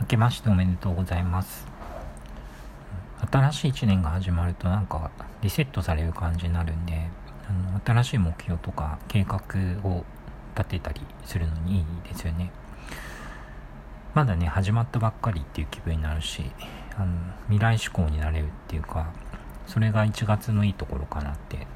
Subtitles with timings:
[0.00, 1.66] 明けましておめでとうございます。
[3.30, 5.10] 新しい1年が始まるとなんか
[5.42, 7.08] リセットされる感じになるんで
[7.46, 9.38] あの新しい目標とか計画
[9.86, 10.04] を
[10.56, 12.50] 立てたりするのにいいですよね。
[14.14, 16.50] まだね始まったばっかりっていう気分になるし
[16.96, 17.14] あの
[17.48, 19.12] 未来志向になれるっていうか
[19.66, 21.66] それが1月のいいところかなって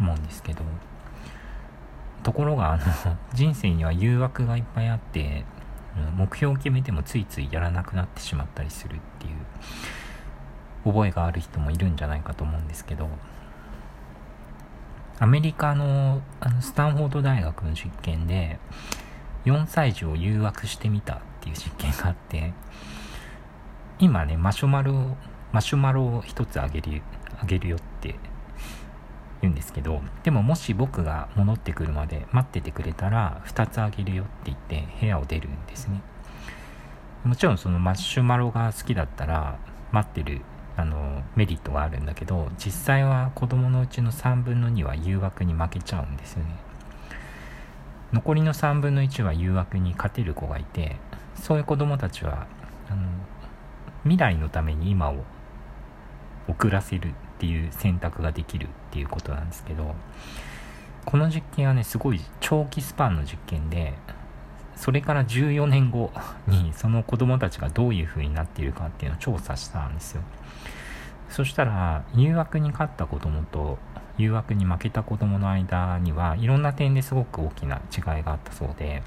[0.00, 0.62] 思うんですけど
[2.22, 2.84] ところがあの
[3.34, 5.44] 人生には誘惑がいっぱいあって
[6.16, 13.08] 目標を決めてもついついやらなくなってしまったりするっていう覚えがある人もいるんじゃないかと思うんですけど
[15.18, 18.58] アメリカのあのスタンフォード大学の実験で
[19.44, 22.52] 4歳児を誘惑してみたっていう実験があって
[23.98, 25.16] 今ねマシュマロ
[25.52, 27.02] マシュマロを1つあげる
[27.40, 28.16] あげるよって
[29.42, 36.00] 言うんですけどでももし僕が戻ってくるまで待っててくれたら2つあげるよって言って部屋を出るんですね。
[37.24, 39.58] もちろんそのマシュマロが好きだったら
[39.92, 40.40] 待ってる
[40.76, 46.56] あのメリットがあるんだけど実際は子供のうちの3分の2は誘惑に負けちゃうんですよね。
[48.12, 50.96] 残りの3分の1は誘惑に勝てる子がいて
[51.34, 52.46] そういう子供たちは
[52.90, 53.08] あの
[54.02, 55.24] 未来のために今を
[56.48, 57.14] 遅らせる。
[57.42, 59.96] っていう選択ができるっていうことなんですけど
[61.04, 63.94] この実験はねすごい長期スパンの実験で
[64.76, 66.12] それから14年後
[66.46, 70.22] にその子供たちがどういう風になっているかっていうのを調査したんですよ。
[71.30, 73.78] そしたら誘惑に勝った子供と
[74.18, 79.02] 誘惑に負けた子供の間にはいろんな点ですごく大きな違いがあったそうで、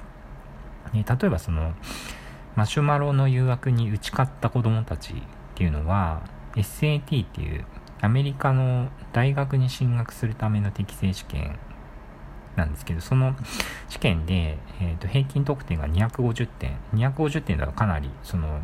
[0.91, 1.73] ね、例えばその
[2.55, 5.15] マシュマロの誘惑に打ち勝った子供たちっ
[5.55, 6.21] ていうのは
[6.55, 7.65] SAT っていう
[8.05, 11.57] アメリカの大学に進学するための適正試験
[12.55, 13.35] なんですけど、その
[13.89, 16.77] 試験で、えー、と平均得点が250点。
[16.93, 18.61] 250点だとかなり、その、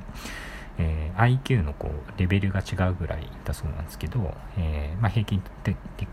[0.78, 5.42] えー、IQ のこうレベルが違うぐらいだそうなんですけど、えー、まあ、平均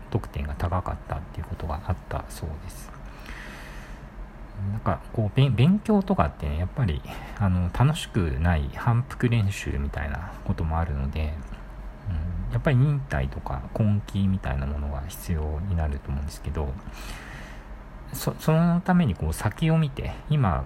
[0.09, 2.91] 得点が高かったっていうことがあったそうです。
[4.71, 7.01] なんかこう勉強とかってね、やっぱり
[7.37, 11.33] あの楽しくない反復練習みたいなこともあるので、
[12.09, 16.73] うん、やっぱり忍耐とか根気みたいなものが必要になると思うんですけど
[18.13, 20.65] そのためにこう先を見て今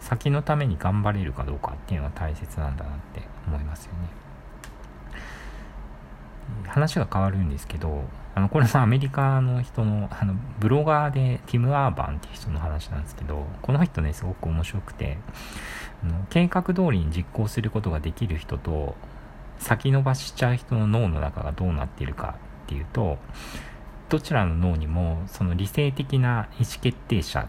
[0.00, 4.28] 先のために頑張れるかどうかっていうのが大切なんだなって思いますよね。
[6.66, 8.04] 話が変わるんですけど
[8.34, 15.18] あのこれもアメリカの人のあのブロガーでティム・アーバンっていう人の話なんですけどこの人ねすごく面白くて
[16.04, 18.94] あの計画通りに実行することができる人と
[19.58, 22.36] 先延ばしちゃう人の脳の中がどうなっているか
[22.66, 23.18] っていうと
[24.08, 27.46] どちらの脳にもその理性的な意思決定者っ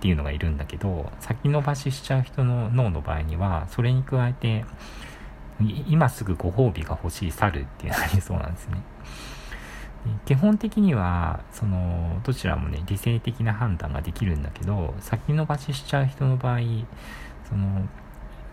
[0.00, 4.64] ていうのがいるんだけど先延ばししちゃう人の脳の場合にはそれに加えて
[5.88, 8.82] 今すぐご褒美が欲しい猿っていうのがありそうなんですね。
[10.24, 16.58] 基本的にはそのどちらもね理性的な判断ができるんだけど先延ばししちゃう人の場合
[17.48, 17.88] その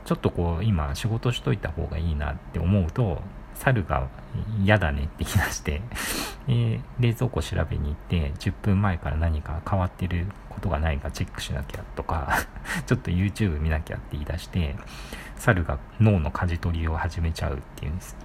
[0.10, 3.22] ちょっとこう今仕事しといた方がいいなって思うと
[3.54, 4.10] 猿が
[4.64, 5.84] 嫌だねって言い出して、
[6.50, 12.40] え、冷蔵庫調べに行って10分前から何か変わってることがないかチェックしなきゃとか
[12.88, 14.76] ちょっと YouTube 見なきゃって言い出して
[15.36, 18.18] 猿が脳の舵取りを始めちゃうっていうんです。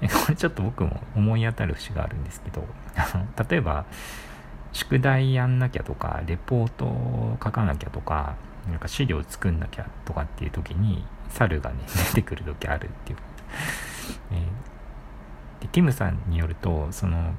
[0.00, 2.66] これちょっと僕も思い当たる節があるんですけど
[3.48, 3.84] 例えば
[4.72, 8.34] 宿題やんなきゃとかレポート書かなきゃとか
[8.68, 11.76] なんか資料作んなきゃとかっていう時に猿がね
[12.14, 13.18] 出てくる時あるっていう、
[14.32, 17.34] えー、でティムさんによるとその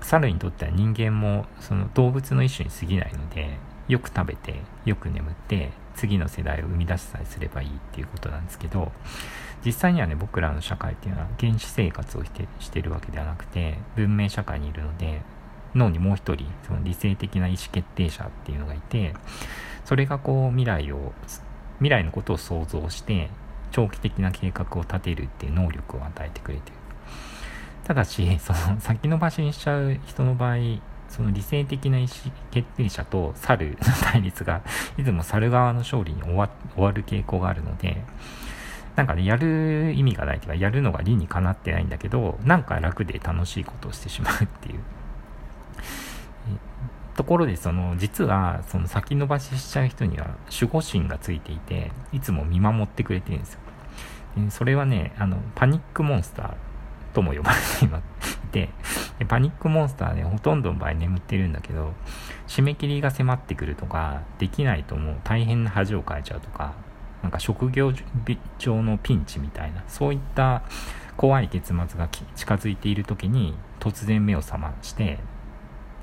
[0.00, 8.90] 猿にとっては人間もその動物の一種に過ぎないのでよく食べてよく眠って次の世代を生み出しさえすればいいっていうことなんですけど
[9.64, 15.22] 実際にはね僕らの社会っていうのは原始生活をしてしてるわけではなくて文明社会にいるので
[15.74, 19.14] 脳にもう一人その理性的な意思決定者っていうのがいて
[19.84, 21.12] それがこう未来を
[21.78, 23.30] 未来のことを想像して
[23.70, 26.76] 長期的な計画を立てるっていう能力を与えてくれてる。
[27.84, 30.56] ただしその先延ばしにしちゃう人の場合
[31.08, 32.10] その理性的な意思
[32.50, 34.62] 決定者と猿の 対立が
[34.96, 36.48] いつも猿側の勝利に終わ
[36.92, 38.02] る傾向があるので
[38.96, 44.80] なんかねやる意味がないというかやるのが理にかなってないんだけどなんか楽で楽しいことをしてしまうっていう。
[47.14, 53.60] ところでその実はその先延ばししちゃう人には守護神がついていていつも見守ってくれてるんですよ。
[54.48, 56.54] それはねあのパニックモンスター
[57.12, 57.88] とも呼ばれてい
[58.48, 58.70] て
[59.28, 61.92] パニックモンスターねほとんどの場合眠ってるんだけど
[62.48, 66.72] 締め切りが迫ってくるとかできないともう大変な恥をかいちゃうとか
[67.22, 67.92] なんか職業
[68.58, 70.62] 上のピンチみたいなそういった
[71.16, 75.18] 怖い結末が近づいている時に突然目を覚まして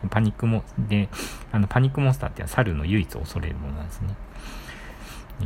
[0.10, 1.10] パニックもで
[1.52, 4.16] あのパニックモンスターっては猿の唯一恐れるものなんですね。
[5.42, 5.46] え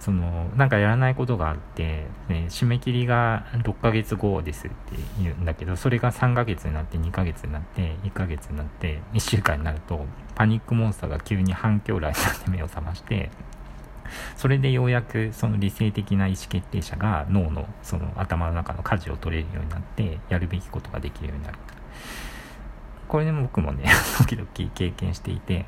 [0.00, 4.76] そのなんかやらないことがあって、ね、締め切りが6ヶ月後ですって
[5.20, 13.30] 言うんだけどそれが3ヶ月になって2ヶ月になって1ヶ月になって1週間になるとパニックモンスターが急に反響来になって目を覚まして
[14.36, 21.58] それでようやくその理性的な意思決定者が脳のその頭の中の舵を取れるようになってやるべきことができるようになる
[23.10, 25.66] これで僕もね 時々経験していて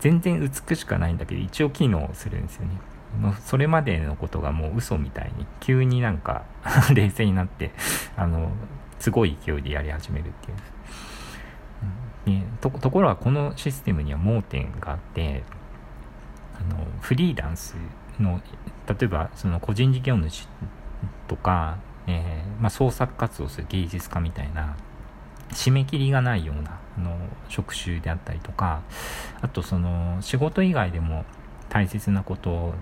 [0.00, 2.72] 全然美しくないんだけど一応機能するんですよね。
[3.20, 6.42] もうそれまでのことがもう嘘みたいに急になんか
[6.92, 7.70] 冷静になって
[8.16, 8.50] あの
[8.98, 10.50] すごい勢いでやり始めるって
[12.30, 15.44] いう、ね、とところがこのシステムには盲点があって
[16.58, 17.76] あのフリーランス
[18.18, 18.42] の
[18.88, 20.48] 例えばその個人事業主
[21.28, 21.78] とか、
[22.08, 24.76] えーまあ、創作活動する芸術家みたいな
[25.50, 27.16] 締め切りがないようなあの
[27.48, 28.82] 職種であったりとか
[29.40, 31.24] あとその仕事以外でも
[31.68, 32.74] 大切なこと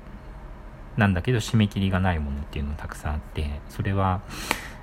[0.96, 4.22] なんだけど締め切りがないものっていうのがたくさんあってそれは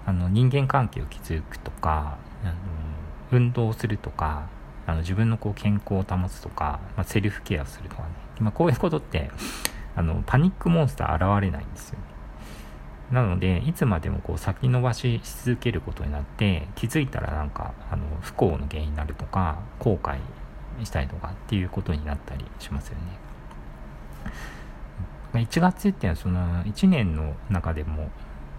[0.05, 2.53] あの人間関係を築くとかあの
[3.31, 4.47] 運動をするとか
[4.85, 9.31] あの自分のこう健康を保つとか、まあ、セルフケアするとかね、まあ、こういうことって
[9.95, 12.05] あのパニックモンスター現れないんですよね。
[13.11, 20.17] なのでいつまでもこう先延ばしし続けることになって気づいたらなんかあの不幸の原因になるとか後悔
[20.83, 23.21] したりとかっていうことになったりしますよね。
[25.33, 28.09] 1月っていうのはその1年の中でも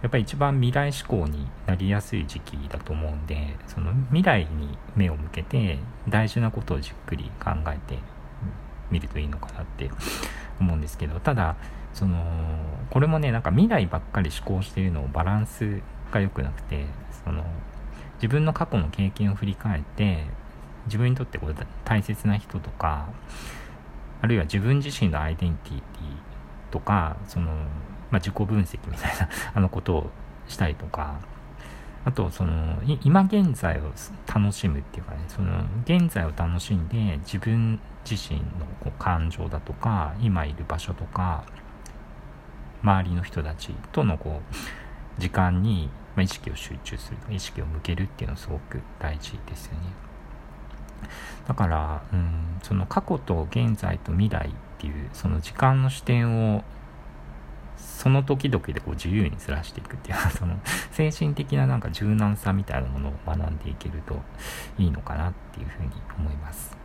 [0.03, 5.79] やっぱり一番未来志向になりやすい時期だと思うんでその未来に目を向けて
[6.09, 7.99] 大事なことをじっくり考えて
[8.93, 9.91] みるといいのかなって
[10.61, 11.57] 思うんですけどただ
[11.93, 12.23] その
[12.91, 15.81] これもねなんか未来ばっかり思考してるのをバランス
[16.11, 16.87] が良くなくて
[17.25, 17.45] その
[18.17, 20.25] 自分の過去の経験を振り返って
[20.87, 21.55] 自分にとってこう
[21.85, 23.09] 大切な人とか
[24.21, 27.51] あるいは自分自身のアイデンティティとかその、
[28.11, 30.11] まあ、自己分析みたいなあのことを
[30.49, 31.21] したりとか
[32.05, 33.93] あとその今現在を
[34.27, 37.79] 楽しむっていうかねその現在を楽しんで自分
[38.09, 41.45] 自身のこう感情だとか今いる場所とか
[42.83, 49.79] 周りの人たちとのこう時間に、ま意識を集中する意識を向けるっていうのはすごく大事ですよね。
[51.47, 56.65] だから、うん、その過去と現在と未来っていうその時間の視点を
[57.83, 60.57] その時々でこう自由にずらしていくっていうその
[60.93, 64.21] 精神的ななんか柔軟さみたいなものを学んでいけると
[64.79, 66.82] いいのかなっていうふうに思います。